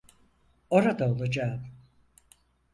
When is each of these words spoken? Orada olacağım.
Orada 0.69 1.11
olacağım. 1.11 1.63